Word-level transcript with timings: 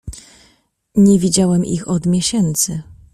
"Nie 0.95 1.19
widziałem 1.19 1.65
ich 1.65 1.87
od 1.87 2.05
miesięcy." 2.05 2.81